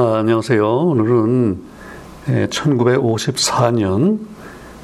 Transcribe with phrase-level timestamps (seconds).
[0.00, 0.64] 아, 안녕하세요.
[0.64, 1.60] 오늘은
[2.50, 4.20] 1954년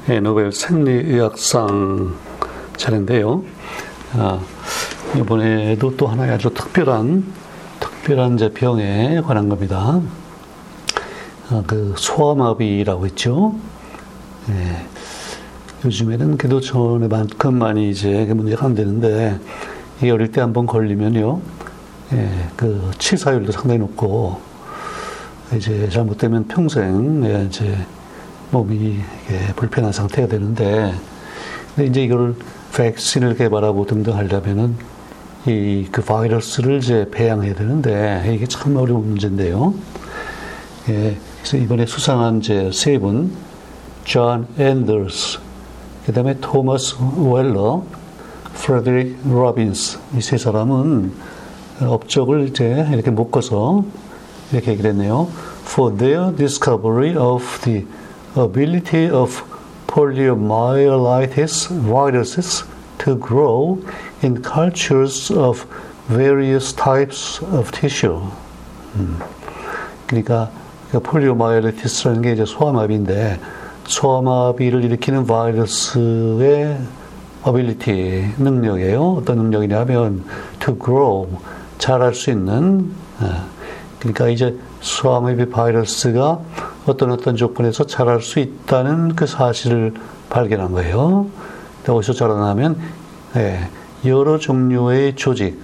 [0.09, 2.13] 예, 노벨 생리의학상
[2.75, 3.41] 차례인데요.
[4.15, 4.41] 아,
[5.15, 7.23] 이번에도 또 하나의 아주 특별한
[7.79, 10.01] 특별한 제 병에 관한 겁니다.
[11.49, 13.55] 아, 그 소아마비라고 있죠.
[14.49, 14.85] 예,
[15.85, 19.39] 요즘에는 그래도 전에만큼 많이 이제 문제가 안 되는데
[20.03, 21.39] 이 어릴 때 한번 걸리면요,
[22.11, 24.54] 예, 그 치사율도 상당히 높고
[25.55, 27.77] 이제 잘못되면 평생 예, 이제
[28.51, 28.99] 몸이
[29.55, 30.93] 불편한 상태가 되는데
[31.75, 32.35] 근데 이제 이걸
[32.73, 34.75] 백신을 개발하고 등등 하려면은
[35.47, 39.73] 이 그 바이러스를 이제 배양해야 되는데 이게 참 어려운 문제인데요.
[40.89, 43.31] 예, 그래서 이번에 수상한 이제 세 분,
[44.03, 45.39] 존 엔더스,
[46.05, 47.83] 그 다음에 토마스 웰러,
[48.55, 51.11] 프레드릭 로빈스 이 세 사람은
[51.81, 53.83] 업적을 이제 이렇게 묶어서
[54.51, 55.27] 이렇게 얘기를 했네요.
[55.63, 57.85] For their discovery of the
[58.37, 59.43] ability of
[59.87, 62.65] poliomyelitis viruses
[62.99, 63.79] to grow
[64.23, 65.65] in cultures of
[66.07, 68.21] various types of tissue.
[68.95, 69.19] 음.
[70.07, 70.49] 그러니까
[70.91, 73.39] 폴리오마이얼리티스라는 게 이제 소아마비인데
[73.87, 76.77] 소아마비를 일으키는 바이러스의
[77.43, 79.17] 어빌리티 능력이에요.
[79.19, 80.23] 어떤 능력이냐면
[80.59, 81.27] to grow
[81.77, 82.91] 자랄 수 있는
[84.05, 86.39] 그러니까 이제 수화마비 바이러스가
[86.85, 89.95] 어떤 어떤 조건에서 자랄 수 있다는 그 사실을
[90.29, 91.25] 발견한 거예요.
[91.87, 92.77] 어디서 자라나면
[93.35, 93.67] 예,
[94.05, 95.59] 여러 종류의 조직,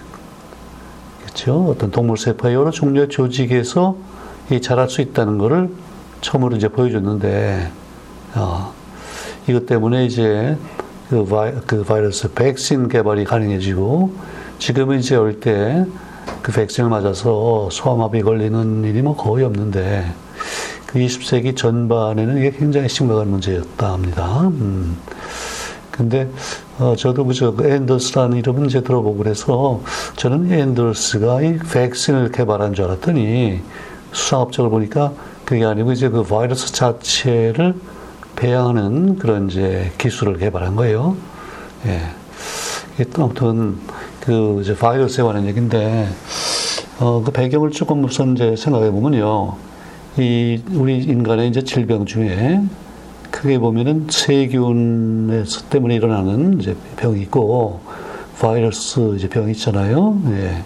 [1.22, 1.68] 그렇죠?
[1.70, 3.96] 어떤 동물 세포의 여러 종류의 조직에서
[4.50, 5.70] 이 자랄 수 있다는 것을
[6.22, 7.72] 처음으로 이제 보여줬는데,
[8.36, 8.74] 어,
[9.48, 10.58] 이것 때문에 이제
[11.10, 14.14] 그, 바이, 그 바이러스 백신 개발이 가능해지고
[14.58, 15.86] 지금은 이제 어릴 때
[16.42, 20.12] 그 백신을 맞아서 소아마비 걸리는 일이 뭐 거의 없는데
[20.88, 24.42] 그 20세기 전반에는 이게 굉장히 심각한 문제였다 합니다.
[24.48, 24.98] 음.
[25.92, 26.30] 근데
[26.80, 29.82] 어, 저도 그저 그 엔더스라는 이름은 이제 들어보고 그래서
[30.16, 33.62] 저는 앤더스가 이 백신을 개발한 줄 알았더니
[34.12, 35.14] 수상업적을 보니까
[35.46, 37.76] 그게 아니고 이제 그 바이러스 자체를
[38.36, 41.16] 배양하는 그런 이제 기술을 개발한 거예요.
[41.86, 42.02] 예.
[43.18, 43.78] 아무튼
[44.22, 46.08] 그 이제 바이러스에 관한 얘기인데
[47.00, 49.56] 어, 그 배경을 조금 우선 이제 생각해 보면요.
[50.18, 52.62] 이 우리 인간의 이제 질병 중에
[53.32, 57.80] 크게 보면은 세균 때문에 일어나는 이제 병이 있고
[58.40, 60.22] 바이러스 이제 병이 있잖아요.
[60.32, 60.64] 예.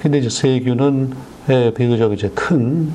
[0.00, 1.12] 근데 이제 세균은
[1.48, 2.90] 예, 비교적 이제 큰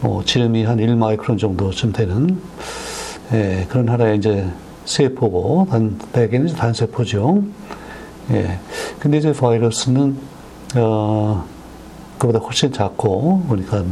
[0.00, 2.40] 뭐, 지름이 한 1마이크론 정도쯤 되는
[3.32, 4.46] 예, 그런 하나의 이제
[4.84, 7.44] 세포고 단 대개는 단세포죠.
[8.32, 8.58] 예.
[9.02, 10.16] 근데 이제 바이러스는,
[10.76, 11.44] 어,
[12.18, 13.82] 그보다 훨씬 작고, 그러니까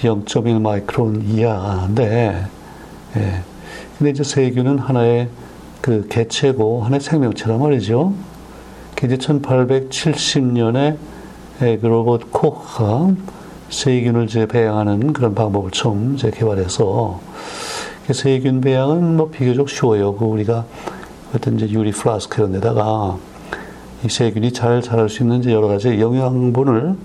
[0.00, 2.46] 0.1 마이크론 이하인데,
[3.14, 3.42] 예.
[3.98, 5.28] 근데 이제 세균은 하나의
[5.82, 8.14] 그 개체고, 하나의 생명체란 말이죠.
[8.96, 10.96] 그 이제 1870년에
[11.58, 13.12] 그 로버트 코크가
[13.68, 17.20] 세균을 이제 배양하는 그런 방법을 처음 이제 개발해서,
[18.10, 20.16] 세균 배양은 뭐 비교적 쉬워요.
[20.16, 20.64] 그 우리가
[21.34, 23.18] 어떤 이제 유리 플라스크 이런 데다가
[24.04, 26.96] 이 세균이 잘 자랄 수 있는 여러 가지 영양분을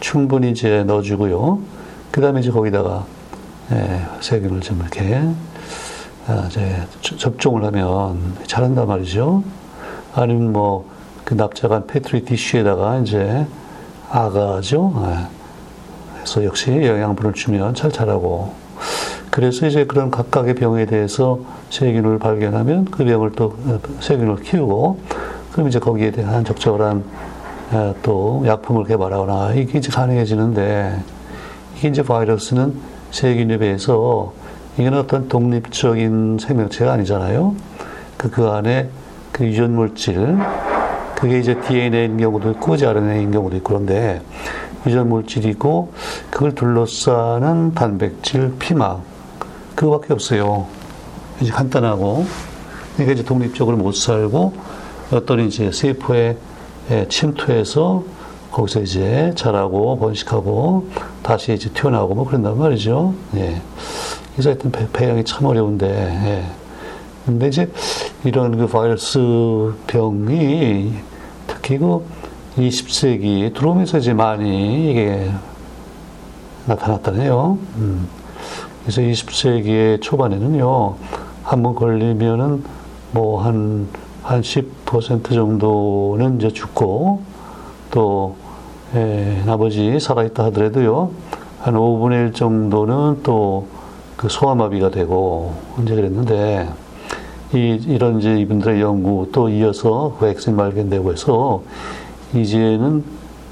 [0.00, 1.60] 충분히 이제 넣어주고요.
[2.10, 3.04] 그 다음에 이제 거기다가
[3.72, 5.22] 예, 세균을 좀 이렇게
[6.26, 9.42] 아, 이제 접종을 하면 자란단 말이죠.
[10.14, 13.46] 아니면 뭐 그 납작한 페트리 디쉬에다가 이제
[14.10, 14.92] 아가죠.
[15.06, 15.28] 예.
[16.14, 18.52] 그래서 역시 영양분을 주면 잘 자라고.
[19.30, 21.38] 그래서 이제 그런 각각의 병에 대해서
[21.70, 24.98] 세균을 발견하면 그 병을 또 어, 세균을 키우고
[25.52, 27.04] 그럼 이제 거기에 대한 적절한
[27.72, 31.00] 어, 또 약품을 개발하거나 이게 이제 가능해지는데
[31.76, 32.74] 이게 이제 바이러스는
[33.10, 34.32] 세균에 비해서
[34.78, 37.54] 이게 어떤 독립적인 생명체가 아니잖아요.
[38.16, 38.88] 그, 그 안에
[39.32, 40.36] 그 유전 물질,
[41.14, 44.22] 그게 이제 DNA인 경우도 있고, RNA인 경우도 있고, 그런데
[44.86, 45.92] 유전 물질이고,
[46.30, 49.02] 그걸 둘러싸는 단백질, 피막,
[49.74, 50.66] 그거밖에 없어요.
[51.40, 52.24] 이제 간단하고,
[52.94, 54.52] 그러니까 이제 독립적으로 못 살고,
[55.12, 56.36] 어떤 이제 세포에
[57.08, 58.04] 침투해서
[58.52, 60.88] 거기서 이제 자라고 번식하고
[61.22, 63.14] 다시 이제 튀어나오고 뭐 그런단 말이죠.
[63.36, 63.60] 예.
[64.32, 66.44] 그래서 하여튼 배 양이 참 어려운데, 예.
[67.26, 67.70] 근데 이제
[68.24, 70.92] 이런 그 바이러스 병이
[71.46, 72.04] 특히 그
[72.56, 75.30] 20세기 들어오면서 이제 많이 이게
[76.66, 77.58] 나타났다네요.
[77.76, 78.08] 음.
[78.82, 80.96] 그래서 20세기의 초반에는요,
[81.42, 82.64] 한 번 걸리면은
[83.12, 83.88] 뭐 한
[84.22, 87.22] 한 10% 정도는 이제 죽고
[87.90, 88.36] 또
[88.94, 91.10] 에, 나머지 살아있다 하더라도요
[91.60, 93.80] 한 5분의 1 정도는 또
[94.20, 96.68] 그 소아마비가 되고 이제 그랬는데
[97.54, 101.62] 이, 이런 이제 이분들의 연구 또 이어서 그 백신 발견되고 해서
[102.34, 103.02] 이제는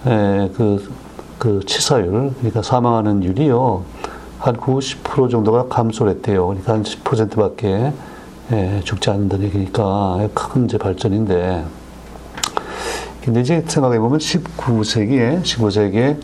[0.07, 0.93] 에, 그,
[1.39, 3.83] 그 치사율, 그러니까 사망하는 율이요.
[4.41, 6.49] 한 90% 정도가 감소를 했대요.
[6.49, 7.95] 그러니까 한 10%밖에
[8.53, 11.65] 예, 죽지 않는다는 얘기니까 큰 이제 발전인데.
[13.23, 16.17] 근데 이제 생각해 보면 19세기에, 19세기에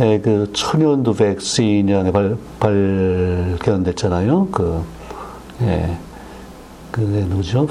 [0.00, 4.48] 예, 그 천연두 백신이 발, 발견됐잖아요.
[4.52, 4.80] 그,
[5.62, 5.98] 예,
[6.92, 7.66] 그 누구죠?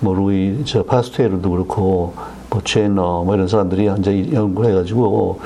[0.00, 2.14] 뭐 루이, 저 파스테르도 그렇고,
[2.50, 5.40] 뭐 제너, 뭐 이런 사람들이 이제 연구를 해가지고,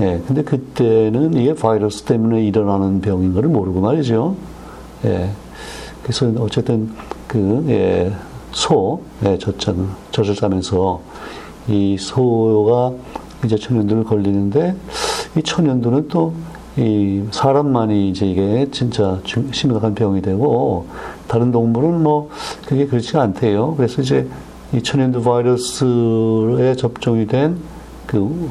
[0.00, 4.34] 예, 근데 그때는 이게 바이러스 때문에 일어나는 병인 걸 모르고 말이죠.
[5.04, 5.30] 예.
[6.10, 6.90] 그래서 어쨌든
[7.28, 8.12] 그, 예,
[8.50, 11.00] 소, 예, 젖잔, 젖을 짜면서
[11.68, 12.92] 이 소가
[13.44, 14.74] 이제 천연두를 걸리는데
[15.36, 16.32] 이 천연두는 또
[16.76, 19.20] 이 사람만이 이제 이게 진짜
[19.52, 20.86] 심각한 병이 되고
[21.26, 22.30] 다른 동물은 뭐
[22.66, 23.74] 그게 그렇지가 않대요.
[23.76, 24.28] 그래서 이제
[24.72, 28.48] 이 천연두 바이러스에 접종이 된그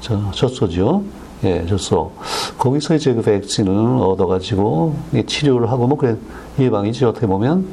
[0.00, 1.04] 젖소죠.
[1.44, 2.12] 예, 젖소.
[2.58, 3.72] 거기서 이제 그 백신을
[4.02, 4.94] 얻어가지고
[5.26, 6.16] 치료를 하고 뭐 그래
[6.58, 7.66] 예방이지 어떻게 보면.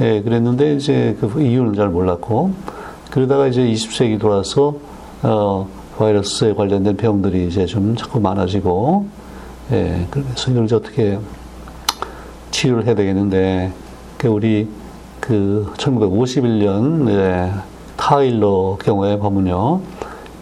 [0.00, 2.52] 예, 그랬는데 이제 그 이유는 잘 몰랐고.
[3.10, 4.74] 그러다가 이제 20세기 돌아서
[5.22, 9.06] 어, 바이러스에 관련된 병들이 이제 좀 자꾸 많아지고.
[9.72, 11.18] 예, 그래서 이걸 이제 어떻게
[12.50, 13.72] 치료를 해야 되겠는데.
[14.18, 14.68] 그 우리
[15.20, 17.52] 그 1951년 예,
[17.96, 19.80] 타일러 경우에 보면요.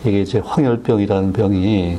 [0.07, 1.99] 이게 이제 황열병이라는 병이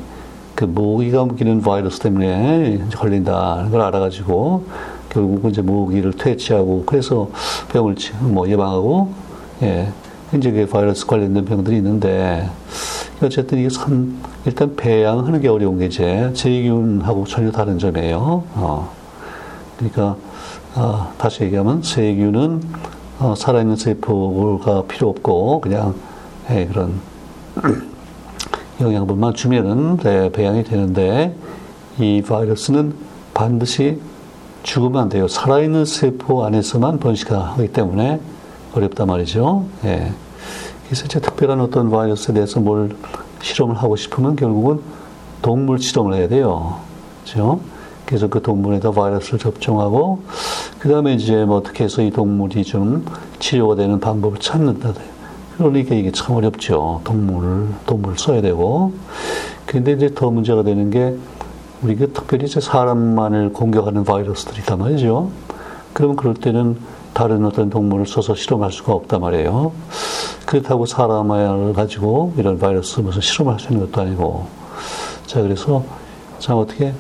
[0.56, 4.66] 그 모기가 옮기는 바이러스 때문에 걸린다는 걸 알아가지고
[5.10, 7.30] 결국은 이제 모기를 퇴치하고 그래서
[7.70, 9.12] 병을 뭐 예방하고
[9.62, 9.92] 예
[10.36, 12.50] 이제 그 바이러스 관련된 병들이 있는데
[13.22, 18.44] 어쨌든 이게 참 일단 배양하는 게 어려운 게 이제 세균하고 전혀 다른 점이에요.
[18.56, 18.92] 어.
[19.78, 20.16] 그러니까
[20.76, 22.62] 어, 다시 얘기하면 세균은
[23.20, 25.94] 어, 살아있는 세포가 필요 없고 그냥
[26.50, 27.00] 예, 그런
[28.82, 31.36] 영양분만 주면은 네, 배양이 되는데
[32.00, 32.94] 이 바이러스는
[33.34, 34.00] 반드시
[34.64, 35.28] 죽으면 안 돼요.
[35.28, 38.20] 살아있는 세포 안에서만 번식하기 때문에
[38.74, 39.66] 어렵단 말이죠.
[39.86, 40.12] 예.
[40.86, 42.96] 그래서 이제 특별한 어떤 바이러스에 대해서 뭘
[43.42, 44.80] 실험을 하고 싶으면 결국은
[45.42, 46.78] 동물 실험을 해야 돼요.
[47.24, 47.60] 그죠?
[48.06, 50.22] 그래서 그 동물에다 바이러스를 접종하고,
[50.80, 53.06] 그 다음에 이제 뭐 어떻게 해서 이 동물이 좀
[53.40, 54.94] 치료가 되는 방법을 찾는다.
[55.58, 57.02] 그러니까 이게 참 어렵죠.
[57.04, 58.94] 동물을, 동물을 써야 되고.
[59.66, 61.16] 근데 이제 더 문제가 되는 게
[61.82, 65.30] 우리가 특별히 이제 사람만을 공격하는 바이러스들이 있단 말이죠.
[65.94, 66.78] 그러면 그럴 때는
[67.14, 69.72] 다른 어떤 동물을 써서 실험할 수가 없단 말이에요.
[70.46, 74.48] 그렇다고 사람을 가지고 이런 바이러스 무슨 실험을 할수 있는 것도 아니고.
[75.28, 75.84] 자, 그래서
[76.40, 76.94] 참 어떻게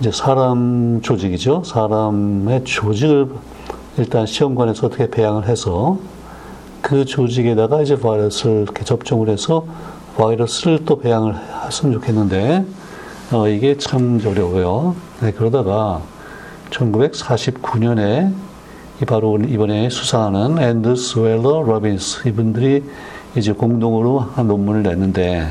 [0.00, 1.62] 이제 사람 조직이죠.
[1.64, 3.30] 사람의 조직을
[3.96, 5.98] 일단 시험관에서 어떻게 배양을 해서
[6.86, 9.66] 그 조직에다가 이제 바이러스를 이렇게 접종을 해서
[10.16, 11.34] 바이러스를 또 배양을
[11.66, 12.64] 했으면 좋겠는데,
[13.32, 14.94] 어, 이게 참 어려워요.
[15.20, 16.00] 네, 그러다가
[16.70, 18.32] 1949년에
[19.08, 22.84] 바로 이번에 수상하는 앤더스 웰러 로빈스 이분들이
[23.34, 25.48] 이제 공동으로 한 논문을 냈는데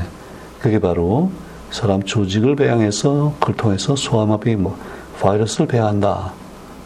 [0.58, 1.30] 그게 바로
[1.70, 4.74] 사람 조직을 배양해서 그걸 통해서 소아마비 뭐
[5.20, 6.32] 바이러스를 배양한다.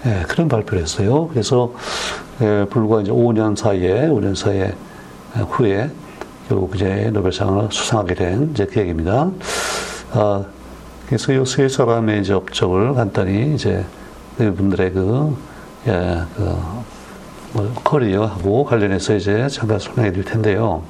[0.07, 1.29] 예, 그런 발표를 했어요.
[1.29, 2.30] 그래서 예,
[2.71, 4.73] 불과 이제 5년 사이에 5년 사이에
[5.51, 5.91] 후에
[6.49, 9.31] 결국 이제 노벨상을 수상하게 된 이제 그 얘기입니다.
[10.13, 10.45] 아,
[11.07, 13.85] 그래서 이 세 사람의 이제 업적을 간단히 이제
[14.39, 15.37] 그분들의 그,
[15.87, 16.57] 예, 그,
[17.53, 20.83] 뭐, 커리어하고 관련해서 이제 잠깐 설명해 드릴 텐데요.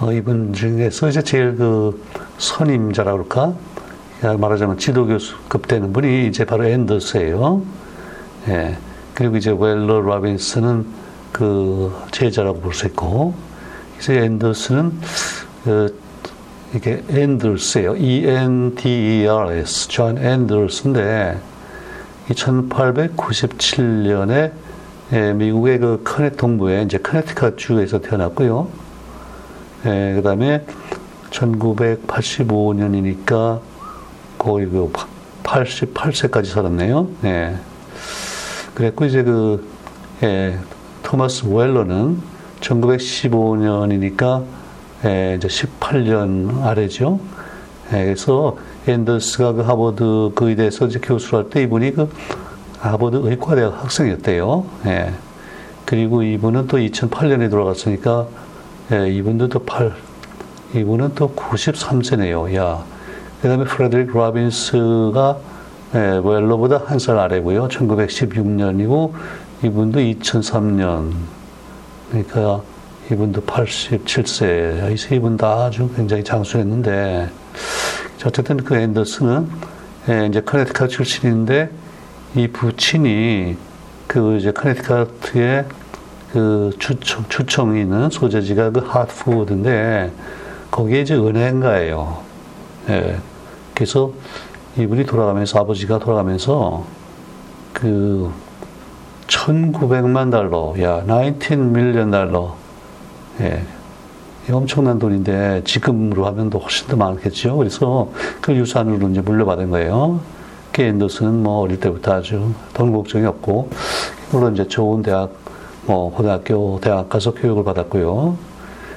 [0.00, 2.02] 어, 이분 중에서 이제 제일 그
[2.38, 3.54] 선임자라 그럴까?
[4.38, 7.62] 말하자면 지도교수급 되는 분이 이제 바로 앤더스예요.
[8.48, 8.76] 예.
[9.18, 10.86] 그리고 이제 웰러 라빈스는
[11.32, 13.34] 그 제자라고 볼 수 있고,
[13.94, 14.92] 그래서 앤더스는
[15.64, 16.00] 그
[16.72, 17.96] 이게 앤더스예요.
[17.96, 21.36] E-N-D-E-R-S, 존 앤더스인데,
[22.28, 24.52] 1897년에
[25.14, 28.68] 예, 미국의 그 커넷 동부에 이제 커네티컷 주에서 태어났고요.
[29.86, 30.64] 예, 그 다음에
[31.30, 33.58] 1985년이니까
[34.38, 34.92] 거의 그
[35.42, 37.08] 88세까지 살았네요.
[37.24, 37.56] 예.
[38.78, 39.66] 그랬고, 이제 그,
[40.22, 40.56] 예,
[41.02, 42.20] 토마스 웰러는
[42.60, 44.44] 1915년이니까,
[45.04, 47.18] 예, 이제 18년 아래죠.
[47.92, 48.56] 예, 그래서
[48.86, 52.08] 앤더스가 그 하버드 그 의대에서 이제 교수를 할 때 이분이 그
[52.78, 54.64] 하버드 의과대학 학생이었대요.
[54.86, 55.12] 예.
[55.84, 58.28] 그리고 이분은 또 2008년에 돌아갔으니까,
[58.92, 59.92] 예, 이분도 또 8,
[60.76, 62.54] 이분은 또 93세네요.
[62.54, 62.84] 야.
[63.42, 65.36] 그 다음에 프레드릭 라빈스가
[65.94, 67.68] 예, 웰러보다 한 살 아래고요.
[67.68, 69.12] 1916년이고
[69.64, 71.12] 이분도 2003년.
[72.10, 72.60] 그러니까
[73.10, 74.92] 이분도 87세.
[74.92, 77.30] 이 세 분 다 아주 굉장히 장수했는데
[78.24, 79.48] 어쨌든 그 앤더슨은
[80.10, 81.70] 예, 이제 커네티컷 출신인데
[82.34, 83.56] 이 부친이
[84.06, 85.64] 그 이제 커네티컷의
[86.32, 90.12] 그 주청, 주청이 있는 소재지가 그 하트푸드인데
[90.70, 92.18] 거기에 이제 은행가예요.
[92.90, 93.16] 예.
[93.74, 94.12] 그래서
[94.78, 96.84] 이분이 돌아가면서 아버지가 돌아가면서
[97.72, 98.30] 그
[99.26, 102.54] 1900만 달러, 야, 19 밀리언 달러.
[103.40, 103.62] 예.
[104.50, 107.56] 엄청난 돈인데 지금으로 하면 더 훨씬 더 많겠죠.
[107.56, 110.20] 그래서 그 유산으로 이제 물려받은 거예요.
[110.72, 113.68] 그 앤더슨은 뭐 어릴 때부터 아주 돈 걱정이 없고
[114.30, 115.30] 물론 이제 좋은 대학
[115.84, 118.36] 뭐 고등학교 대학 가서 교육을 받았고요.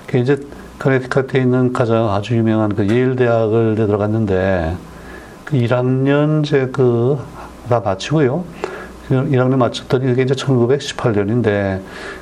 [0.08, 0.38] 그 이제
[0.80, 4.78] 커네티컷에 있는 가장 아주 유명한 그 예일 대학을 들어갔는데
[5.52, 8.44] 그 1학년 이제 그다 마치고요.
[9.10, 11.82] 1학년 마쳤더니 그게 이제 1918년인데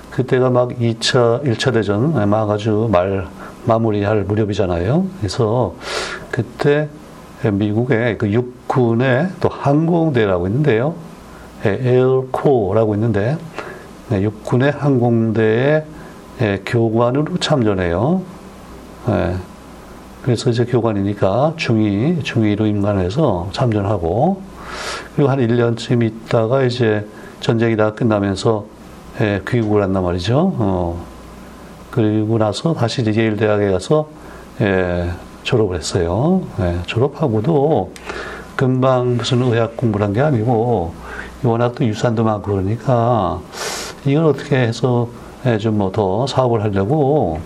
[0.09, 3.27] 그때가 막 2차, 1차 대전 막 아주 말
[3.65, 5.05] 마무리할 무렵이잖아요.
[5.19, 5.75] 그래서
[6.31, 6.89] 그때
[7.43, 10.95] 미국의 그 육군의 또 항공대라고 있는데요.
[11.63, 13.37] 에어코라고 있는데
[14.09, 15.85] 네, 육군의 항공대의
[16.41, 18.21] 예, 교관으로 참전해요.
[20.19, 24.41] 예, 그래서 이제 교관이니까 중위, 중위로 임관해서 참전하고,
[25.15, 27.05] 그리고 한 1년쯤 있다가 이제
[27.39, 28.65] 전쟁이 다 끝나면서
[29.21, 30.55] 예, 귀국을 한단 말이죠.
[30.57, 31.05] 어.
[31.91, 34.07] 그리고 나서 다시 이제 예일 대학에 가서
[34.61, 35.09] 예,
[35.43, 36.41] 졸업을 했어요.
[36.59, 37.91] 예, 졸업하고도
[38.55, 40.93] 금방 무슨 의학 공부를 한 게 아니고
[41.43, 43.39] 워낙 또 유산도 많고 그러니까
[44.05, 45.07] 이걸 어떻게 해서
[45.45, 47.39] 예, 좀뭐 더 사업을 하려고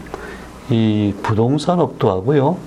[0.69, 2.57] 이 부동산업도 하고요.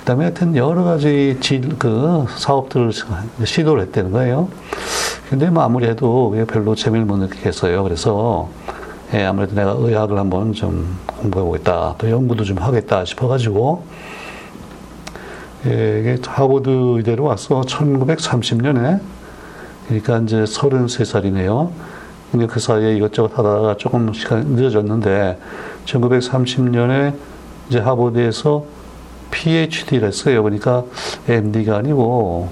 [0.00, 2.92] 그다음에 하여튼 여러 가지 질, 그 사업들을
[3.44, 4.48] 시도를 했다는 거예요.
[5.30, 7.82] 근데 뭐 아무래도 별로 재미를 못 느끼겠어요.
[7.82, 8.50] 그래서
[9.14, 11.94] 예, 아무래도 내가 의학을 한번 좀 공부해 보겠다.
[11.98, 13.84] 또 연구도 좀 하겠다 싶어가지고
[15.66, 19.00] 예, 이게 하버드 의대로 와서 1930년에
[19.88, 21.70] 그러니까 이제 33살이네요.
[22.34, 25.38] 근데 그 사이에 이것저것 하다가 조금 시간이 늦어졌는데
[25.84, 27.14] 1930년에
[27.68, 28.64] 이제 하버드에서
[29.30, 30.42] PhD를 했어요.
[30.42, 30.82] 그러니까
[31.28, 32.48] MD가 아니고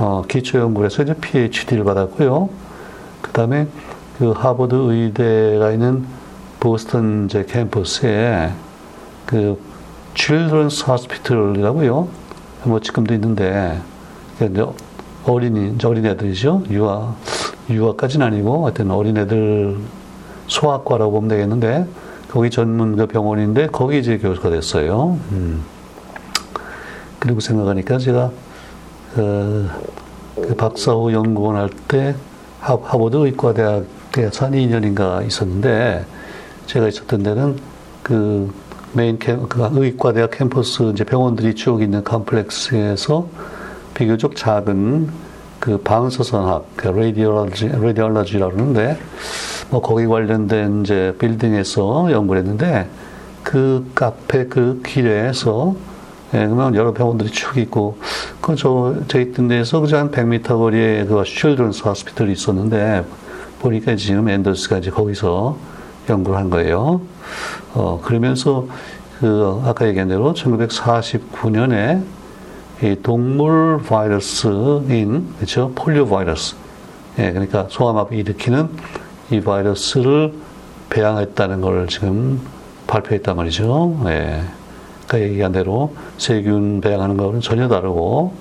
[0.00, 2.48] 어, 기초연구에서 이제 PhD를 받았고요.
[3.20, 3.68] 그 다음에
[4.18, 6.04] 그 하버드 의대가 있는
[6.58, 8.50] 보스턴 이제 캠퍼스에
[9.24, 9.56] 그
[10.14, 12.08] Children's Hospital이라고요.
[12.64, 13.80] 뭐 지금도 있는데
[14.34, 14.66] 이제
[15.24, 16.64] 어린이 어린애들이죠.
[16.70, 17.14] 유아
[17.74, 19.76] 유아까지는 아니고 하여튼 어린애들
[20.46, 21.86] 소아과라고 보면 되겠는데
[22.28, 25.18] 거기 전문 그 병원인데 거기 이제 교수가 됐어요.
[25.32, 25.62] 음.
[27.18, 28.30] 그리고 생각하니까 제가
[29.14, 29.68] 그,
[30.34, 32.14] 그 박사후 연구원 할 때
[32.62, 36.06] 하버드 의과대학에서 한 2년인가 있었는데
[36.66, 37.56] 제가 있었던 데는
[38.04, 38.52] 그
[38.92, 43.26] 메인 캠, 그 의과대학 캠퍼스 이제 병원들이 쭉 있는 컴플렉스에서
[43.94, 45.10] 비교적 작은
[45.62, 48.98] 그 방사선학, 그 radiology, radiology라고 그러는데
[49.70, 52.88] 뭐 거기 관련된 이제 빌딩에서 연구를 했는데
[53.44, 55.76] 그 카페 그 길에서
[56.34, 57.98] 예, 그러면 여러 병원들이 쭉 있고,
[58.40, 63.04] 그, 저, 저 있던 데에서 그저 한 100m 거리에 그 Children's Hospital이 있었는데,
[63.60, 65.58] 보니까 지금 앤더스가 이제 거기서
[66.08, 67.02] 연구를 한 거예요.
[67.74, 68.66] 어, 그러면서
[69.20, 72.21] 그, 아까 얘기한 대로 1949년에 이
[73.02, 75.70] 동물 바이러스인, 그죠?
[75.74, 76.56] 폴리오 바이러스.
[77.18, 78.68] 예, 그러니까 소아마비 일으키는
[79.30, 80.32] 이 바이러스를
[80.90, 82.40] 배양했다는 걸 지금
[82.86, 84.00] 발표했단 말이죠.
[84.06, 84.42] 예.
[85.04, 88.34] 아까 얘기한 대로 세균 배양하는 거는 전혀 다르고,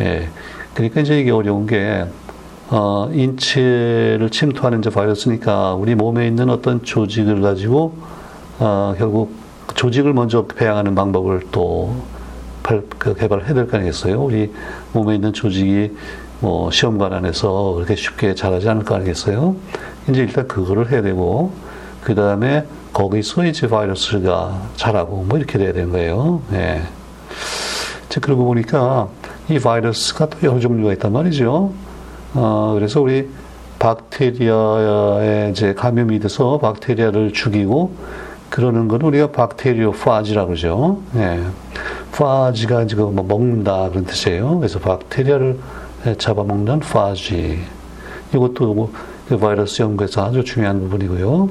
[0.00, 0.28] 예.
[0.74, 2.06] 그러니까 이제 이게 어려운 게,
[2.68, 7.94] 어, 인체를 침투하는 이제 바이러스니까 우리 몸에 있는 어떤 조직을 가지고,
[8.58, 9.32] 어, 결국
[9.74, 11.94] 조직을 먼저 배양하는 방법을 또
[12.98, 14.20] 그 개발을 해야 될 거 아니겠어요?
[14.22, 14.52] 우리
[14.92, 15.92] 몸에 있는 조직이
[16.40, 19.56] 뭐 시험관 안에서 그렇게 쉽게 자라지 않을 거 아니겠어요?
[20.08, 21.52] 이제 일단 그거를 해야 되고,
[22.02, 26.42] 그 다음에 거기서 이제 바이러스가 자라고 뭐 이렇게 돼야 되는 거예요.
[26.52, 26.82] 예.
[28.08, 29.08] 자, 그러고 보니까
[29.48, 31.72] 이 바이러스가 또 여러 종류가 있단 말이죠.
[32.34, 33.28] 어, 그래서 우리
[33.78, 37.94] 박테리아에 이제 감염이 돼서 박테리아를 죽이고
[38.50, 41.00] 그러는 건 우리가 박테리오 파지라고 그러죠.
[41.16, 41.40] 예.
[42.16, 44.58] 파지가 지금 뭐 먹는다 그런 뜻이에요.
[44.58, 45.58] 그래서 박테리아를
[46.16, 47.60] 잡아먹는 파지.
[48.34, 51.48] 이것도 뭐그 바이러스 연구에서 아주 중요한 부분이고요.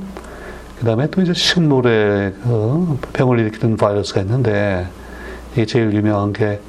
[0.80, 4.88] 그 다음에 또 이제 식물에 그 병을 일으키는 바이러스가 있는데
[5.54, 6.60] 이게 제일 유명한 게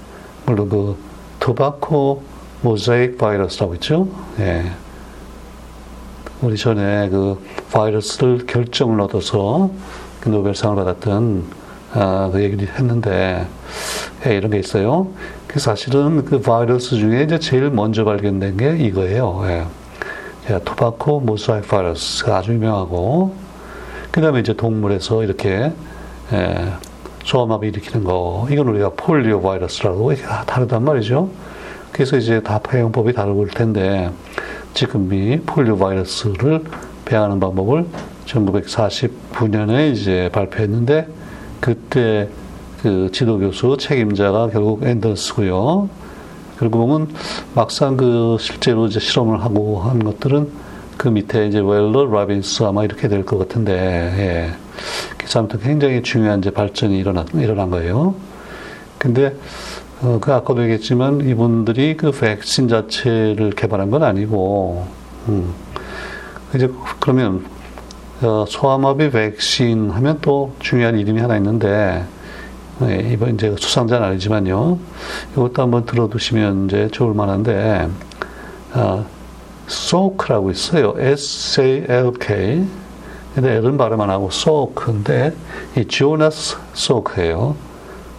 [0.44, 0.96] 물론 그
[1.40, 2.22] 토바코
[2.62, 4.08] 모자이크 바이러스라고 있죠.
[4.38, 4.64] 예.
[6.42, 9.70] 우리 전에 그 바이러스를 결정을 얻어서
[10.20, 11.65] 그 노벨상을 받았던
[11.98, 13.46] 아, 그 얘기를 했는데
[14.26, 15.08] 예, 이런 게 있어요.
[15.46, 19.42] 그 사실은 그 바이러스 중에 이제 제일 먼저 발견된 게 이거예요.
[19.46, 19.64] 예.
[20.50, 23.34] 예, 토바코 모사이크 바이러스가 아주 유명하고
[24.10, 25.72] 그 다음에 이제 동물에서 이렇게
[26.34, 26.72] 예,
[27.24, 30.14] 소아마비 일으키는 거 이건 우리가 폴리오 바이러스라고
[30.46, 31.30] 다르단 말이죠.
[31.92, 34.10] 그래서 이제 다 배양법이 다를 텐데
[34.74, 36.62] 지금 이 폴리오 바이러스를
[37.06, 37.86] 배양하는 방법을
[38.26, 41.15] 1949년에 이제 발표했는데
[41.60, 42.28] 그때
[42.82, 45.88] 그 지도 교수 책임자가 결국 앤더스고요.
[46.58, 47.08] 결국은
[47.54, 50.48] 막상 그 실제로 이제 실험을 하고 한 것들은
[50.96, 54.50] 그 밑에 이제 웰러, 라빈스 아마 이렇게 될 것 같은데, 예.
[55.18, 58.14] 그래서 아무튼 굉장히 중요한 이제 발전이 일어난, 일어난 거예요.
[58.98, 59.36] 근데,
[60.00, 64.86] 어, 그 아까도 얘기했지만 이분들이 그 백신 자체를 개발한 건 아니고,
[65.28, 65.52] 음.
[66.54, 66.70] 이제
[67.00, 67.55] 그러면, 어,
[68.20, 72.04] 소아마비 백신 하면 또 중요한 이름이 하나 있는데,
[72.78, 74.78] 네, 이번 이제 수상자는 아니지만요.
[75.32, 77.88] 이것도 한번 들어두시면 이제 좋을 만한데,
[78.72, 79.04] 아,
[79.68, 80.94] SOK라고 있어요.
[80.96, 82.64] S-A-L-K.
[83.34, 85.34] 근데 L은 발음 안 하고 SOK인데,
[85.76, 87.54] 이 조나스 SOK예요.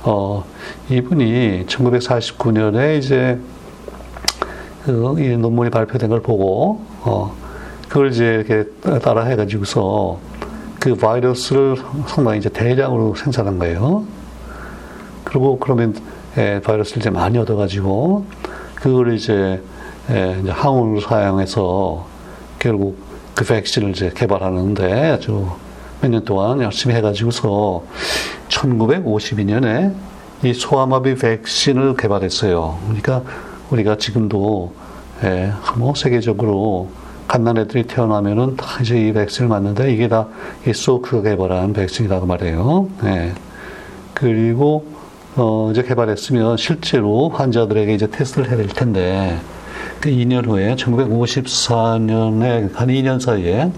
[0.04, 0.46] 어,
[0.90, 3.40] 이분이 1949년에 이제
[4.86, 7.36] 그, 이 논문이 발표된 걸 보고, 어,
[7.88, 10.20] 그걸 이제 이렇게 따라 해가지고서
[10.80, 11.78] 그 바이러스를
[12.08, 14.06] 상당히 이제 대량으로 생산한 거예요.
[15.24, 15.96] 그리고 그러면
[16.38, 18.26] 예, 바이러스를 이제 많이 얻어가지고
[18.76, 19.62] 그걸 이제,
[20.12, 22.06] 예, 이제 항우를 사용해서
[22.60, 22.98] 결국
[23.34, 25.48] 그 백신을 이제 개발하는데 아주
[26.02, 27.84] 몇 년 동안 열심히 해가지고서
[28.50, 29.94] 1952년에
[30.44, 32.78] 이 소아마비 백신을 개발했어요.
[32.86, 33.24] 그러니까
[33.72, 34.74] 우리가 지금도
[35.24, 36.90] 예, 뭐 세계적으로
[37.28, 40.28] 갓난 애들이 태어나면은 다 이제 이 백신을 맞는데 이게 다
[40.66, 42.90] 이 소크가 개발한 백신이라고 말해요.
[43.06, 43.32] 예.
[44.14, 44.86] 그리고
[45.36, 49.38] 어, 이제 개발했으면 실제로 환자들에게 이제 테스트를 해야 될 텐데,
[50.02, 53.72] 그 2년 후에 1954년에 한 2년 사이에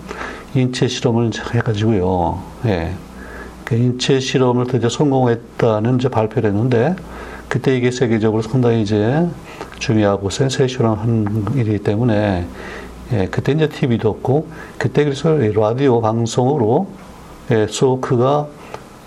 [0.55, 2.41] 인체 실험을 해가지고요.
[2.65, 2.93] 예.
[3.65, 6.95] 그 인체 실험을 드디어 성공했다는 이제 발표를 했는데,
[7.49, 9.27] 그때 이게 세계적으로 상당히 이제
[9.79, 12.47] 중요하고 센세이션한 일이기 때문에,
[13.11, 16.87] 예, 그때 이제 TV도 없고, 그때 그래서 라디오 방송으로,
[17.51, 18.47] 예, 소크가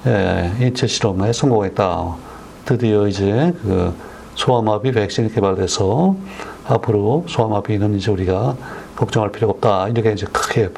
[0.07, 2.17] 예, 인체 실험에 성공했다.
[2.65, 3.95] 드디어 이제 그
[4.35, 6.17] 소아마비 백신이 개발돼서
[6.67, 8.57] 앞으로 소아마비는 이제 우리가
[8.97, 9.89] 걱정할 필요가 없다.
[9.89, 10.71] 이렇게 이제 크게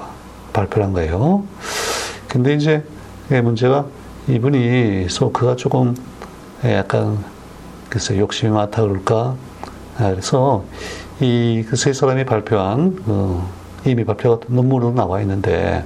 [0.52, 1.44] 발표한 거예요.
[2.28, 2.84] 근데 이제
[3.28, 3.86] 문제가
[4.28, 5.96] 이분이 소크가 조금
[6.64, 7.24] 약간
[7.88, 9.36] 글쎄 욕심이 많다 그럴까.
[9.98, 10.64] 아, 그래서
[11.20, 13.48] 이 그 세 사람이 발표한 어,
[13.84, 15.84] 이미 발표가 논문으로 나와 있는데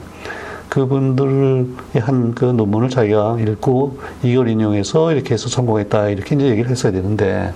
[0.68, 7.52] 그분들이 한그 논문을 자기가 읽고 이걸 인용해서 이렇게 해서 성공했다 이렇게 이제 얘기를 했어야 되는데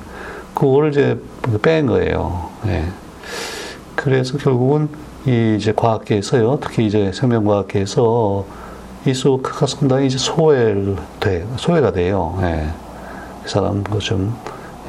[0.54, 1.18] 그거를 이제
[1.62, 2.50] 뺀 거예요.
[2.64, 2.87] 네.
[3.96, 4.88] 그래서 결국은
[5.26, 8.44] 이 이제 과학계에서요, 특히 이제 생명과학계에서
[9.06, 12.37] 이 소크가 상당히 이제 소외를 돼, 소외가 돼요.
[12.42, 12.68] 예.
[13.46, 14.35] 이 사람 뭐좀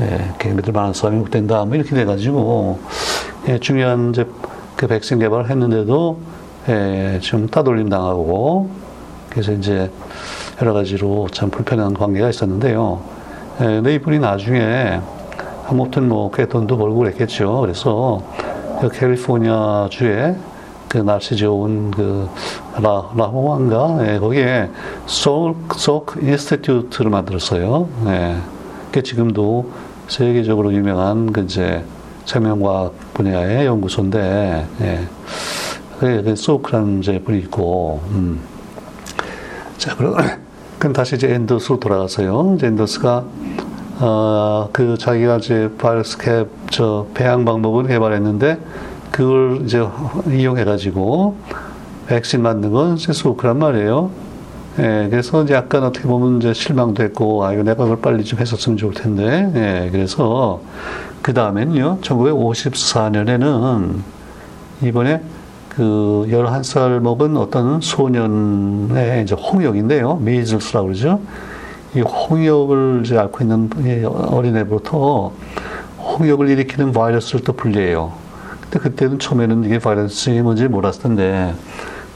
[0.02, 2.80] 예, 믿을 만한 사람이 된다, 뭐 이렇게 돼가지고
[3.48, 4.26] 예, 중요한 이제
[4.76, 6.20] 그 백신 개발을 했는데도
[6.70, 8.70] 예, 좀 따돌림 당하고
[9.30, 9.92] 그래서 이제
[10.62, 13.02] 여러 가지로 참 불편한 관계가 있었는데요.
[13.62, 15.00] 예, 근데 이분이 나중에
[15.68, 17.62] 아무튼 뭐 꽤 돈도 벌고 그랬겠죠.
[17.62, 18.22] 그래서
[18.82, 20.36] 그 캘리포니아 주에
[20.90, 22.28] 그 날씨 좋은 그
[22.82, 24.70] 라, 라호야인가 예, 거기에
[25.06, 27.88] 소크 소크 Institute를 만들었어요.
[28.08, 28.36] 예.
[28.94, 29.72] 그 지금도
[30.08, 31.84] 세계적으로 유명한 그 이제
[32.26, 35.08] 생명과학 분야의 연구소인데 예.
[36.00, 38.40] 그 소크라는 이제 분이 있고, 음.
[39.78, 40.16] 자, 그럼,
[40.78, 42.56] 그럼 다시 이제 앤더스로 돌아가서요.
[42.56, 43.26] 이제 앤더스가,
[44.00, 48.60] 어, 그 자기가 이제 바이러스 캡, 저, 배양 방법을 개발했는데,
[49.12, 49.88] 그걸 이제
[50.30, 51.36] 이용해가지고,
[52.08, 54.12] 백신 만든 건 이제 소크란 말이에요.
[54.80, 58.40] 예, 그래서 이제 약간 어떻게 보면 이제 실망도 했고, 아, 이거 내가 그걸 빨리 좀
[58.40, 60.62] 했었으면 좋을 텐데, 예, 그래서,
[61.22, 63.98] 그 다음엔요, 1954년에는,
[64.82, 65.22] 이번에
[65.70, 70.18] 그 11살 먹은 어떤 소년의 이제 홍역인데요.
[70.18, 71.20] 메이즐스라고 그러죠.
[71.96, 73.70] 이 홍역을 이제 앓고 있는
[74.06, 75.32] 어린애부터
[76.00, 78.12] 홍역을 일으키는 바이러스를 또 분리해요.
[78.62, 81.54] 근데 그때는 처음에는 이게 바이러스이 뭔지 몰랐을 텐데,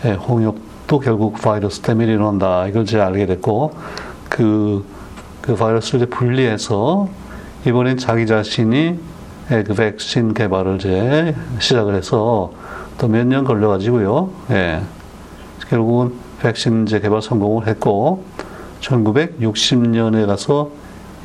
[0.05, 2.65] 예, 홍역 도 결국 바이러스 때문에 일어난다.
[2.67, 3.73] 이걸 이제 알게 됐고,
[4.29, 4.85] 그,
[5.41, 7.09] 그 바이러스를 이제 분리해서
[7.65, 8.97] 이번엔 자기 자신이
[9.49, 12.51] 그 백신 개발을 이제 시작을 해서
[12.97, 14.29] 또 몇 년 걸려가지고요.
[14.51, 14.81] 예.
[15.69, 18.23] 결국은 백신 이제 개발 성공을 했고,
[18.81, 20.69] 1960년에 가서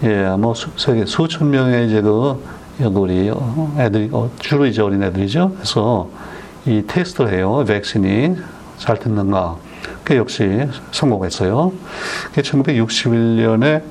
[0.02, 2.40] 예, 뭐 세계 수천 명의 이제 그
[2.84, 3.32] 우리
[3.78, 5.52] 애들이 어, 주로 이제 어린 애들이죠.
[5.54, 6.08] 그래서
[6.66, 7.64] 이 테스트를 해요.
[7.66, 8.36] 백신이
[8.82, 9.56] 잘 듣는가.
[10.02, 11.72] 그 역시 성공했어요.
[12.34, 13.82] 1961년에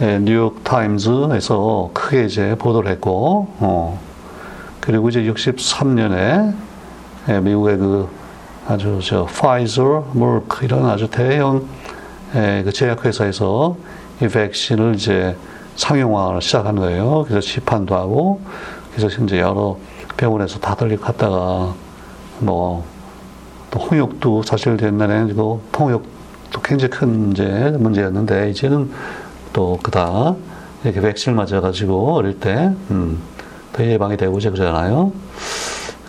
[0.00, 4.00] 예, 뉴욕 타임즈에서 크게 이제 보도를 했고, 어,
[4.80, 6.54] 그리고 이제 63년에
[7.28, 8.08] 예, 미국의 그
[8.66, 11.66] 아주 저 파이저, 몰크 이런 아주 대형
[12.34, 13.76] 예, 그 제약회사에서
[14.22, 15.36] 이 백신을 이제
[15.76, 17.26] 상용화를 시작한 거예요.
[17.28, 18.40] 그래서 시판도 하고,
[18.94, 19.76] 그래서 이제 여러
[20.16, 21.74] 병원에서 다들 갔다가
[22.38, 22.86] 뭐,
[23.70, 28.90] 또 홍역도 사실 옛날에는 그 통역도 굉장히 큰 이제 문제였는데, 이제는
[29.52, 30.34] 또 그다
[30.84, 33.20] 이렇게 백신을 맞아가지고 어릴 때, 음,
[33.72, 35.12] 더 예방이 되고 이제 그러잖아요.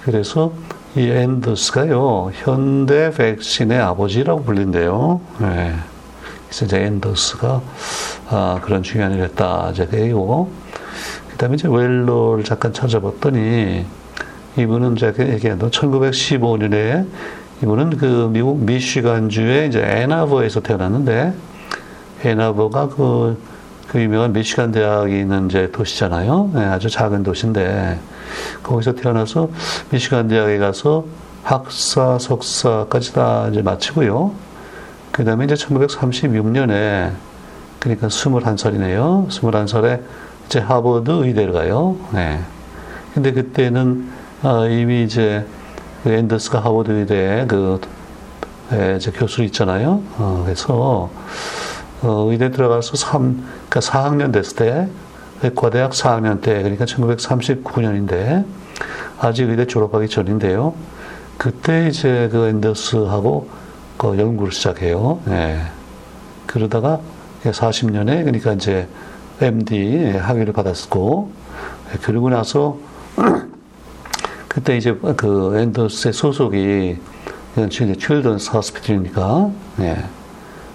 [0.03, 0.51] 그래서
[0.95, 5.21] 이 앤더스가요, 현대 백신의 아버지라고 불린대요.
[5.39, 5.73] 네.
[6.47, 7.61] 그래서 이제 앤더스가
[8.29, 9.69] 아, 그런 중요한 일을 했다.
[9.71, 13.85] 이제 그 다음에 이제 웰러를 잠깐 찾아봤더니
[14.57, 17.07] 이분은 제가 얘기한 1915년에
[17.63, 21.33] 이분은 그 미국 미시간주의 이제 애나버에서 태어났는데
[22.23, 23.37] 애나버가 그,
[23.87, 26.51] 그 유명한 미시간 대학이 있는 이제 도시잖아요.
[26.55, 27.99] 네, 아주 작은 도시인데
[28.63, 29.49] 거기서 태어나서
[29.91, 31.05] 미시간 대학에 가서
[31.43, 34.31] 학사, 석사까지 다 이제 마치고요.
[35.11, 37.11] 그 다음에 이제 1936년에
[37.79, 39.27] 그러니까 21살이네요.
[39.29, 40.01] 21살에
[40.47, 41.95] 이제 하버드 의대를 가요.
[42.11, 42.39] 네.
[43.13, 44.09] 근데 그때는
[44.41, 45.60] 어, 이미 이제 그
[46.05, 47.79] 앤더스가 하버드 의대 그
[48.73, 50.01] 예, 이제 교수 있잖아요.
[50.17, 51.09] 어, 그래서
[52.01, 54.87] 어, 의대 들어가서 3, 그러니까 4학년 됐을 때,
[55.43, 58.45] 의과대학 4학년 때, 그러니까 1939년인데,
[59.19, 60.73] 아직 의대 졸업하기 전인데요.
[61.37, 63.49] 그때 이제 그 앤더스하고
[63.97, 65.19] 그 연구를 시작해요.
[65.27, 65.61] 예.
[66.47, 66.99] 그러다가
[67.43, 68.87] 40년에 그러니까 이제
[69.39, 71.31] MD 학위를 받았고
[71.93, 72.77] 예, 그러고 나서
[74.51, 76.97] 그때 이제 그 앤더스의 소속이
[77.55, 80.03] 이제 칠던스 하스피틀이니까 예.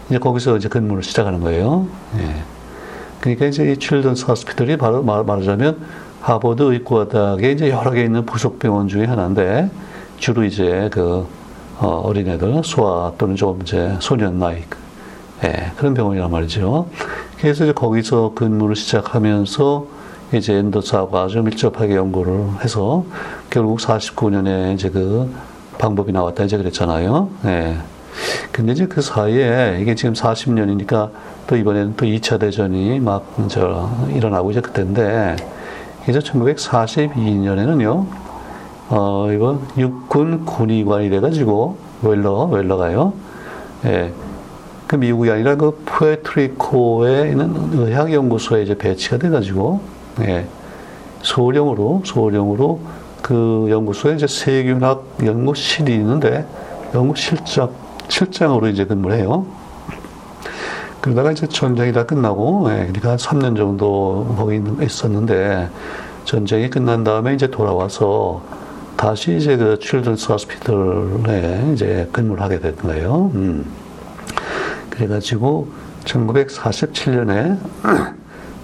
[0.09, 1.87] 이제 거기서 이제 근무를 시작하는 거예요.
[2.17, 2.43] 예.
[3.21, 5.79] 그러니까 이제 이 칠던스 하스피털이 바로 말, 말하자면
[6.23, 9.71] 하버드 의과대학에 이제 여러 개 있는 부속 병원 중에 하나인데
[10.17, 11.27] 주로 이제 그
[11.79, 14.63] 어, 어린애들 소아 또는 좀 이제 소년 나이
[15.45, 16.89] 예, 그런 병원이란 말이죠.
[17.37, 19.96] 그래서 이제 거기서 근무를 시작하면서
[20.33, 23.05] 이제 엔더스하고 아주 밀접하게 연구를 해서
[23.51, 25.33] 결국 49년에 이제 그
[25.79, 27.29] 방법이 나왔다 이제 그랬잖아요.
[27.45, 27.77] 예.
[28.51, 31.11] 근데 이제 그 사이에 이게 지금 40년이니까
[31.47, 35.37] 또 이번에는 또 2차 대전이 막 저 일어나고 이제 그때인데
[36.03, 38.07] 그래서 1942년에는요.
[38.89, 43.13] 어, 이거 육군 군의관이 돼가지고 웰러 웰러가요.
[43.85, 44.13] 예.
[44.87, 49.81] 그 미국이 아니라 그 푸에트리코에 있는 의학연구소에 이제 배치가 돼가지고,
[50.21, 50.47] 예,
[51.23, 52.81] 소령으로, 소령으로
[53.23, 56.47] 그 연구소에 이제 세균학 연구실이 있는데,
[56.95, 57.71] 연구실장,
[58.09, 59.47] 실장으로 이제 근무를 해요.
[61.01, 65.69] 그러다가 이제 전쟁이 다 끝나고, 예, 그러니까 한 3년 정도 거기 있었는데,
[66.25, 68.43] 전쟁이 끝난 다음에 이제 돌아와서
[68.97, 73.31] 다시 이제 그 칠드런스 호스피털에 이제 근무를 하게 된 거예요.
[73.35, 73.65] 음.
[74.91, 75.69] 그래가지고
[76.05, 77.59] 1947년에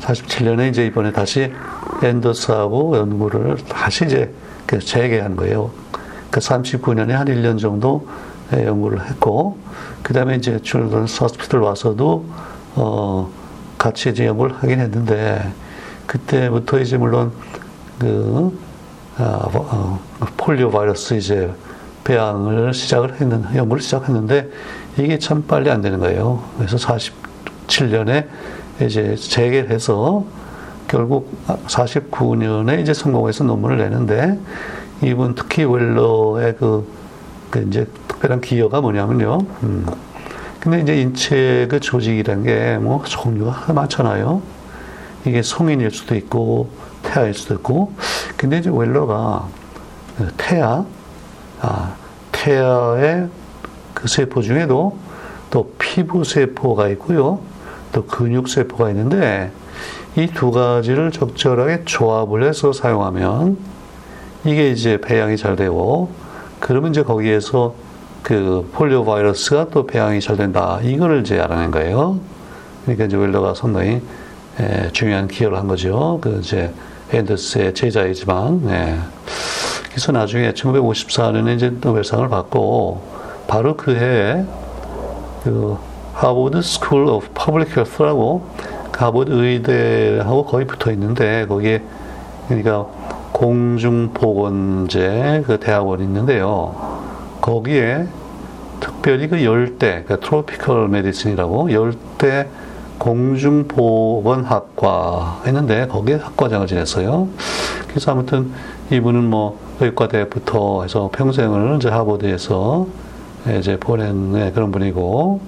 [0.02, 1.52] 47년에 이제 이번에 다시
[2.02, 4.32] 앤더스하고 연구를 다시 이제
[4.66, 5.70] 그 재개한 거예요.
[6.30, 8.06] 그 39년에 한 1년 정도
[8.52, 9.58] 연구를 했고,
[10.02, 12.24] 그 다음에 이제 칠드런스 호스피털 와서도,
[12.74, 13.30] 어,
[13.78, 15.52] 같이 이제 연구를 하긴 했는데,
[16.06, 17.32] 그때부터 이제 물론
[17.98, 18.58] 그,
[19.18, 20.00] 아, 어,
[20.36, 21.50] 폴리오 바이러스 이제
[22.04, 24.50] 배양을 시작을 했는, 연구를 시작했는데,
[24.98, 26.42] 이게 참 빨리 안 되는 거예요.
[26.58, 28.26] 그래서 47년에
[28.80, 30.24] 이제 재개해서
[30.88, 34.38] 결국 49년에 이제 성공해서 논문을 내는데
[35.02, 36.86] 이분 특히 웰러의 그,
[37.50, 39.38] 그 이제 특별한 기여가 뭐냐면요.
[39.62, 39.86] 음.
[40.60, 44.42] 근데 이제 인체 그 조직이라는 게뭐 종류가 많잖아요.
[45.24, 46.70] 이게 성인일 수도 있고
[47.02, 47.92] 태아일 수도 있고.
[48.36, 49.48] 근데 이제 웰러가
[50.36, 50.84] 태아,
[51.60, 51.94] 아,
[52.30, 53.28] 태아의
[53.94, 54.98] 그 세포 중에도
[55.50, 57.40] 또 피부 세포가 있고요.
[57.92, 59.50] 또 근육 세포가 있는데
[60.16, 63.56] 이 두 가지를 적절하게 조합을 해서 사용하면
[64.44, 66.10] 이게 이제 배양이 잘 되고
[66.60, 67.74] 그러면 이제 거기에서
[68.22, 70.78] 그 폴리오 바이러스가 또 배양이 잘 된다.
[70.82, 72.20] 이거를 이제 알아낸 거예요.
[72.84, 74.00] 그러니까 이제 웰러가 상당히
[74.60, 76.18] 예, 중요한 기여를 한 거죠.
[76.20, 76.72] 그 이제
[77.12, 78.98] 앤더스의 제자이지만, 예.
[79.90, 83.02] 그래서 나중에 1954년에 이제 노벨상을 받고
[83.48, 84.44] 바로 그 해에
[85.42, 85.76] 그
[86.22, 88.46] 하버드 School of Public Health라고
[88.92, 91.82] 하버드 의대하고 거의 붙어 있는데 거기에
[92.46, 92.86] 그러니까
[93.32, 94.92] 공중보건 이제
[95.44, 97.02] 그 대학원이 있는데요.
[97.40, 98.06] 거기에
[98.78, 102.48] 특별히 그 열대, 그 Tropical Medicine이라고 열대
[102.98, 104.22] 공중보건학과
[105.44, 107.26] 했는데 거기에 학과장을 지냈어요.
[107.88, 108.52] 그래서 아무튼
[108.92, 112.86] 이분은 뭐 의과대부터 해서 평생을 이제 하버드에서
[113.58, 115.40] 이제 보낸 네, 그런 분이고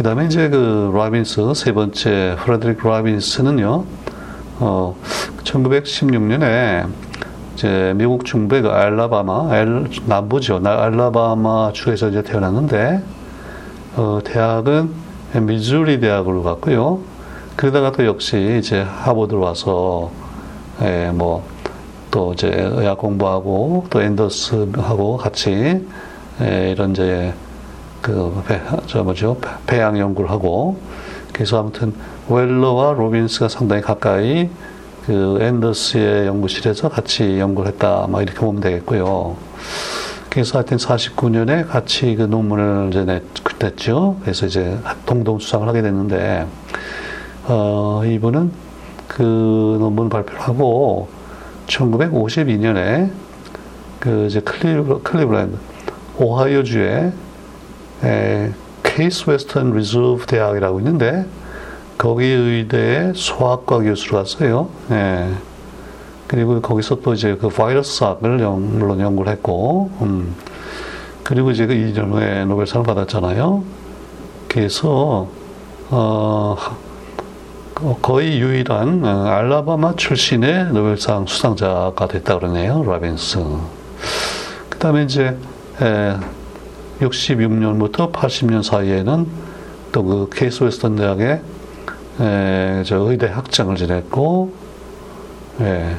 [0.00, 3.84] 그 다음에 이제 그 라빈스 세 번째 프레드릭 라빈스는요
[4.60, 4.96] 어
[5.44, 6.88] 1916년에
[7.52, 10.62] 이제 미국 중부의 그 알라바마 알, 남부죠.
[10.64, 13.02] 알라바마 주에서 이제 태어났는데
[13.96, 14.88] 어 대학은
[15.42, 17.00] 미주리 대학으로 갔고요.
[17.56, 20.10] 그러다가 또 역시 이제 하버드로 와서
[20.80, 21.44] 예, 뭐
[22.10, 25.86] 또 이제 의학 공부하고 또 앤더스하고 같이
[26.40, 27.34] 예, 이런 이제
[28.00, 29.36] 그, 배, 저 뭐죠,
[29.66, 30.78] 배양 연구를 하고,
[31.32, 31.94] 그래서 아무튼
[32.28, 34.48] 웰러와 로빈스가 상당히 가까이
[35.06, 39.36] 그 앤더스의 연구실에서 같이 연구를 했다, 막 이렇게 보면 되겠고요.
[40.28, 43.22] 그래서 하여튼 49년에 같이 그 논문을 이제 냈,
[43.58, 44.16] 냈죠.
[44.22, 46.46] 그래서 이제 공동 수상을 하게 됐는데,
[47.48, 48.52] 어, 이분은
[49.08, 49.22] 그
[49.80, 51.08] 논문 발표를 하고,
[51.66, 53.10] 1952년에
[53.98, 55.56] 그 이제 클리브, 클리브랜드,
[56.18, 57.12] 오하이오주에
[58.82, 61.26] 케이스 웨스턴 리저브 대학이라고 있는데
[62.00, 64.70] 거기 의대에 소아과 교수로 갔어요.
[64.90, 65.28] 예.
[66.26, 70.34] 그리고 거기서 또 이제 그 바이러스학을 영, 물론 연구를 했고, 음.
[71.24, 73.62] 그리고 이제 그 2년 후에 노벨상을 받았잖아요.
[74.48, 75.28] 그래서,
[75.90, 76.56] 어,
[78.00, 82.82] 거의 유일한 어, 알라바마 출신의 노벨상 수상자가 됐다 그러네요.
[82.82, 83.44] 라빈스.
[84.70, 85.36] 그 다음에 이제,
[85.82, 86.16] 에,
[87.00, 89.26] 66년부터 80년 사이에는
[89.92, 91.40] 또 그 케이스 웨스턴 대학에
[92.20, 94.52] 에, 저 의대 학장을 지냈고,
[95.60, 95.96] 예.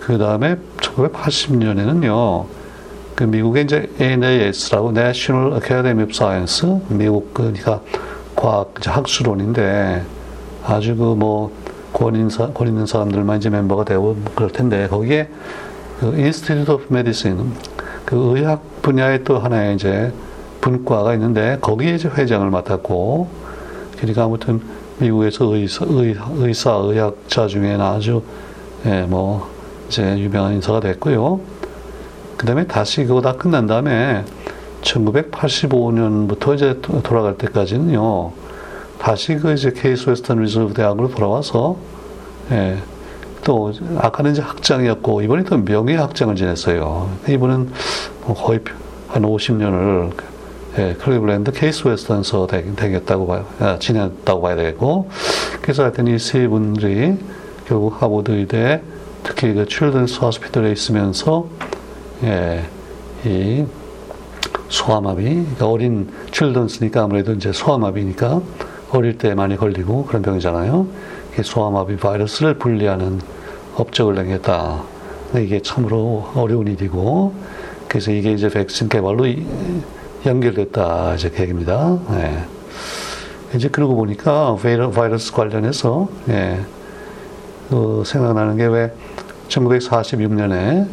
[0.00, 2.46] 그 다음에 1980년에는요,
[3.14, 7.80] 그 미국의 이제 NAS라고 National Academy of Science, 미국 그, 그러니까
[8.34, 10.02] 과학 학술원인데
[10.64, 11.52] 아주 그 뭐
[11.92, 15.28] 권인사, 권 있는 사람들만 이제 멤버가 되고 그럴 텐데 거기에
[15.98, 17.52] 그 Institute of Medicine,
[18.10, 20.12] 그 의학 분야의 또 하나의 이제
[20.60, 23.28] 분과가 있는데 거기에 이제 회장을 맡았고
[23.96, 24.60] 그러니까 아무튼
[24.98, 28.22] 미국에서 의사, 의, 의사 의학자 중에는 아주
[28.84, 29.48] 예, 뭐
[29.86, 31.40] 이제 유명한 인사가 됐고요.
[32.36, 34.24] 그 다음에 다시 그거 다 끝난 다음에
[34.82, 38.32] 1985년부터 이제 돌아갈 때까지는요.
[38.98, 41.76] 다시 그 이제 케이스 웨스턴 리저브 대학으로 돌아와서
[42.50, 42.78] 예,
[43.50, 47.10] 또 아까는 이제 학장이었고 이번에 또 명예 학장을 지냈어요.
[47.28, 47.68] 이분은
[48.24, 48.60] 뭐 거의
[49.08, 50.12] 한 50년을
[50.78, 53.44] 예, 클리블랜드 케이스 웨스턴서 되겠다고 봐요.
[53.58, 55.10] 아, 지냈다고 봐야 되고
[55.62, 57.18] 그래서 하여튼 이 세 분들이
[57.66, 58.82] 결국 하버드 의대
[59.24, 61.48] 특히 그 칠든스 호스피털에 있으면서
[62.22, 62.62] 예,
[63.24, 63.64] 이
[64.68, 68.40] 소아마비 그러니까 어린 칠든스니까 아무래도 이제 소아마비니까
[68.92, 70.86] 어릴 때 많이 걸리고 그런 병이잖아요.
[71.42, 73.39] 소아마비 바이러스를 분리하는
[73.80, 74.82] 업적을 남겼다.
[75.36, 77.32] 이게 참으로 어려운 일이고,
[77.88, 79.26] 그래서 이게 이제 백신 개발로
[80.26, 81.14] 연결됐다.
[81.14, 81.98] 이제 계획입니다.
[82.12, 82.44] 예.
[83.56, 84.56] 이제 그러고 보니까
[84.94, 86.60] 바이러스 관련해서, 예,
[87.68, 88.92] 그 생각나는 게 왜
[89.50, 90.86] 1946년에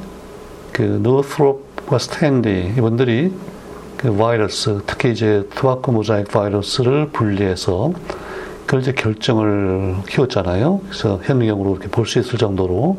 [0.71, 3.31] 그 노스롭과 스탠디 이분들이
[3.97, 7.91] 그 바이러스, 특히 이제 투바코 모자익 바이러스를 분리해서
[8.67, 10.81] 그걸 이제 결정을 키웠잖아요.
[10.89, 12.97] 그래서 현미경으로 이렇게 볼 수 있을 정도로.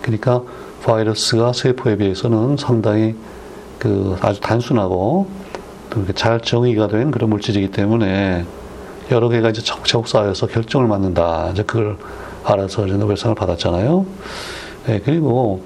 [0.00, 0.42] 그러니까
[0.84, 3.16] 바이러스가 세포에 비해서는 상당히
[3.80, 5.26] 그 아주 단순하고
[6.14, 8.44] 잘 정의가 된 그런 물질이기 때문에
[9.10, 9.60] 여러 개가 이제
[10.06, 11.50] 쌓여서 결정을 맞는다.
[11.52, 11.98] 이제 그걸
[12.44, 14.06] 알아서 이제 노벨상을 받았잖아요.
[14.86, 15.62] 네, 그리고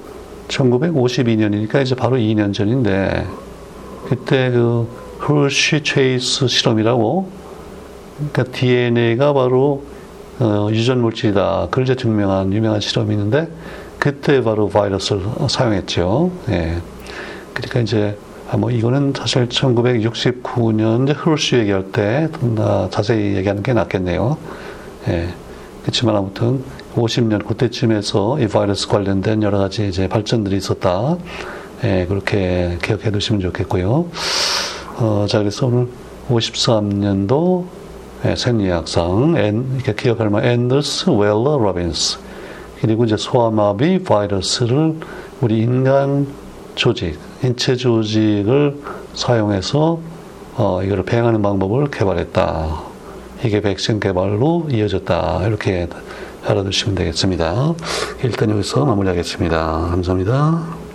[0.49, 3.27] 1952년이니까 이제 바로 2년 전인데
[4.09, 4.89] 그때 그
[5.29, 7.46] 홀시 체이스 실험이라고
[8.17, 9.85] 그러니까 DNA가 바로
[10.39, 11.69] 어, 유전 물질이다.
[11.71, 13.49] 그걸 이제 증명한 유명한 실험이 있는데
[13.99, 16.31] 그때 바로 바이러스를 사용했죠.
[16.51, 16.77] 예.
[17.55, 18.19] 그러니까 이제
[18.51, 22.29] 아, 뭐 이거는 사실 1969년 홀시 얘기할 때
[22.91, 24.37] 자세히 얘기하는 게 낫겠네요.
[25.09, 25.35] 예.
[25.83, 26.63] 그렇지만 아무튼
[26.95, 31.17] 50년 그때쯤에서 이 바이러스 관련된 여러 가지 이제 발전들이 있었다.
[31.85, 34.07] 예, 그렇게 기억해 두시면 좋겠고요.
[34.99, 35.89] 어, 자, 그래서 오늘
[36.29, 37.76] 53년도 예,
[38.35, 42.19] 생리학상, 앤, 이렇게 기억할 만 앤더스 웰러 로빈스.
[42.81, 44.97] 그리고 이제 소아마비 바이러스를
[45.41, 46.27] 우리 인간
[46.75, 48.81] 조직, 인체 조직을
[49.15, 49.99] 사용해서
[50.57, 52.83] 어, 이걸 배양하는 방법을 개발했다.
[53.45, 55.47] 이게 백신 개발로 이어졌다.
[55.47, 55.89] 이렇게
[56.47, 57.75] 알아두시면 되겠습니다.
[58.23, 59.89] 일단 여기서 마무리하겠습니다.
[59.91, 60.77] 감사합니다.